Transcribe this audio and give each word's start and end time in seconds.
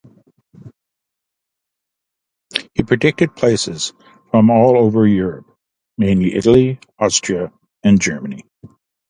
He 2.73 2.81
depicted 2.81 3.35
places 3.35 3.93
from 4.31 4.49
all 4.49 4.75
over 4.75 5.05
Europe, 5.05 5.45
mainly 5.99 6.33
Italy, 6.33 6.79
Austria, 6.97 7.53
and 7.83 8.01
Germany. 8.01 8.41